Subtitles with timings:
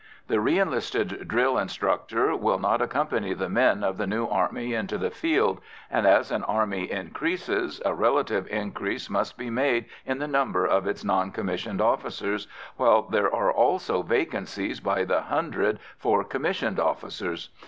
[0.29, 4.97] The re enlisted drill instructor will not accompany the men of the new army into
[4.97, 10.27] the field, and, as an army increases, a relative increase must be made in the
[10.27, 16.23] number of its non commissioned officers, while there are also vacancies by the hundred for
[16.23, 17.49] commissioned officers.